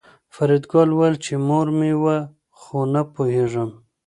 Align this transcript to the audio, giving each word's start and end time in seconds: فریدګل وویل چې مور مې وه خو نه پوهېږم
فریدګل 0.33 0.89
وویل 0.93 1.15
چې 1.25 1.33
مور 1.47 1.67
مې 1.77 1.91
وه 2.03 2.17
خو 2.59 2.79
نه 2.93 3.01
پوهېږم 3.13 3.69